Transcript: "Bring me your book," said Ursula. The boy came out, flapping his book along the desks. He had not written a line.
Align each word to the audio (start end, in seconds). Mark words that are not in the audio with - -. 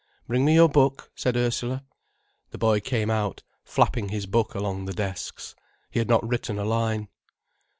"Bring 0.27 0.45
me 0.45 0.55
your 0.55 0.67
book," 0.67 1.11
said 1.13 1.37
Ursula. 1.37 1.83
The 2.49 2.57
boy 2.57 2.79
came 2.79 3.11
out, 3.11 3.43
flapping 3.63 4.09
his 4.09 4.25
book 4.25 4.55
along 4.55 4.85
the 4.85 4.93
desks. 4.95 5.53
He 5.91 5.99
had 5.99 6.09
not 6.09 6.27
written 6.27 6.57
a 6.57 6.65
line. 6.65 7.07